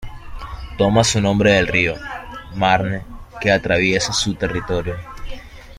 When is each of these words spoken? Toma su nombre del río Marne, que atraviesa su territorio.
Toma 0.79 1.03
su 1.03 1.21
nombre 1.21 1.53
del 1.53 1.67
río 1.67 1.93
Marne, 2.55 3.05
que 3.39 3.51
atraviesa 3.51 4.11
su 4.13 4.33
territorio. 4.33 4.95